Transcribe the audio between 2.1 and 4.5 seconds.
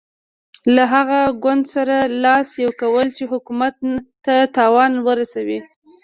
لاس یو کول چې حکومت ته